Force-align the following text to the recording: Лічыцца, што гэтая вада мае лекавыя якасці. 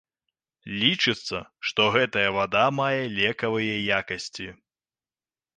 Лічыцца, 0.83 1.37
што 1.71 1.81
гэтая 1.97 2.25
вада 2.37 2.65
мае 2.81 3.03
лекавыя 3.21 3.77
якасці. 4.03 4.49